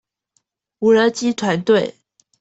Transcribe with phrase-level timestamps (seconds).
[0.79, 1.93] 無人機團隊